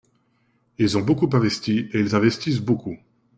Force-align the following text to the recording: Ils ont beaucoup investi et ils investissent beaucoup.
Ils 0.79 0.97
ont 0.97 1.01
beaucoup 1.03 1.29
investi 1.33 1.87
et 1.93 1.99
ils 1.99 2.15
investissent 2.15 2.59
beaucoup. 2.59 2.97